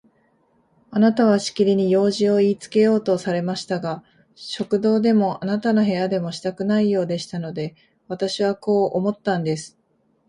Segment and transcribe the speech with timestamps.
[0.89, 7.75] あなたはしきりに用事をいいつけようとされましたが、食堂でもあなたの部屋でもしたくないようでしたので、
[8.07, 9.77] 私はこう思ったんです。